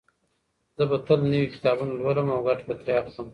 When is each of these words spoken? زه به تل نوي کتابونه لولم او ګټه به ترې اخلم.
زه 0.75 0.83
به 0.89 0.97
تل 1.05 1.19
نوي 1.31 1.47
کتابونه 1.55 1.93
لولم 2.01 2.27
او 2.35 2.39
ګټه 2.47 2.63
به 2.67 2.75
ترې 2.83 2.93
اخلم. 2.99 3.27